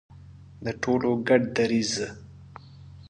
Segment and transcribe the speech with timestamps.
[0.63, 1.93] د ټولو ګډ دریځ.